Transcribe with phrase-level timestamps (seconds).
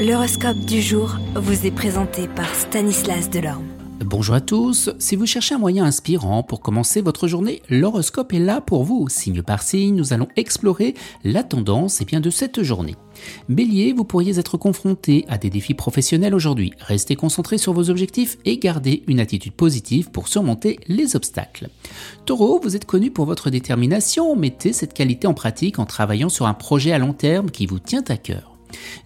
[0.00, 3.66] L'horoscope du jour vous est présenté par Stanislas Delorme.
[4.02, 8.38] Bonjour à tous, si vous cherchez un moyen inspirant pour commencer votre journée, l'horoscope est
[8.38, 9.10] là pour vous.
[9.10, 12.96] Signe par signe, nous allons explorer la tendance et bien de cette journée.
[13.50, 16.72] Bélier, vous pourriez être confronté à des défis professionnels aujourd'hui.
[16.80, 21.68] Restez concentré sur vos objectifs et gardez une attitude positive pour surmonter les obstacles.
[22.24, 26.46] Taureau, vous êtes connu pour votre détermination, mettez cette qualité en pratique en travaillant sur
[26.46, 28.50] un projet à long terme qui vous tient à cœur.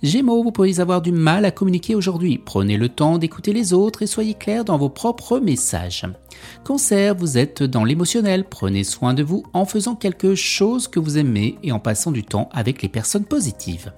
[0.02, 2.38] Gémeaux, vous pourriez avoir du mal à communiquer aujourd'hui.
[2.38, 6.06] Prenez le temps d'écouter les autres et soyez clair dans vos propres messages.
[6.64, 8.44] Cancer, vous êtes dans l'émotionnel.
[8.44, 12.24] Prenez soin de vous en faisant quelque chose que vous aimez et en passant du
[12.24, 13.92] temps avec les personnes positives.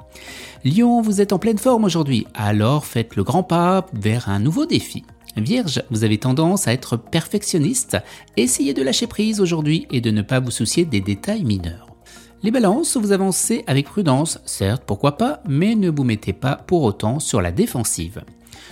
[0.65, 2.27] Lion, vous êtes en pleine forme aujourd'hui.
[2.35, 5.05] Alors faites le grand pas vers un nouveau défi.
[5.37, 7.99] Vierge, vous avez tendance à être perfectionniste.
[8.37, 11.96] Essayez de lâcher prise aujourd'hui et de ne pas vous soucier des détails mineurs.
[12.43, 16.83] Les balances, vous avancez avec prudence, certes, pourquoi pas, mais ne vous mettez pas pour
[16.83, 18.23] autant sur la défensive.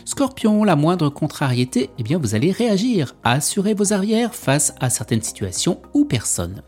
[0.04, 5.22] Scorpion, la moindre contrariété, eh bien vous allez réagir, assurer vos arrières face à certaines
[5.22, 6.62] situations ou personnes.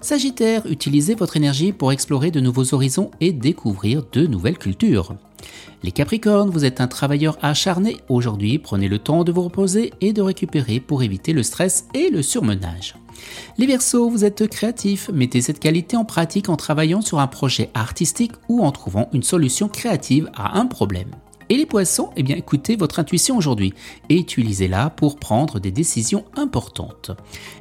[0.00, 5.14] Sagittaire, utilisez votre énergie pour explorer de nouveaux horizons et découvrir de nouvelles cultures.
[5.82, 7.96] Les Capricornes, vous êtes un travailleur acharné.
[8.08, 12.10] Aujourd'hui, prenez le temps de vous reposer et de récupérer pour éviter le stress et
[12.10, 12.94] le surmenage.
[13.58, 17.70] Les Verseaux, vous êtes créatifs, mettez cette qualité en pratique en travaillant sur un projet
[17.74, 21.10] artistique ou en trouvant une solution créative à un problème.
[21.48, 23.74] Et les poissons, eh bien écoutez votre intuition aujourd'hui
[24.08, 27.10] et utilisez-la pour prendre des décisions importantes.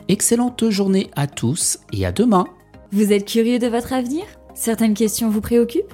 [0.08, 2.46] Excellente journée à tous et à demain.
[2.92, 4.24] Vous êtes curieux de votre avenir?
[4.54, 5.94] Certaines questions vous préoccupent?